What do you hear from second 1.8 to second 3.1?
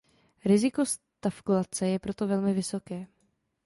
je proto velmi vysoké.